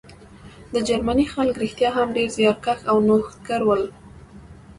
د 0.73 0.75
جرمني 0.87 1.25
خلک 1.33 1.55
رښتیا 1.63 1.89
هم 1.97 2.07
ډېر 2.17 2.29
زیارکښ 2.37 2.79
او 2.91 2.97
نوښتګر 3.07 3.61
وو 3.65 3.77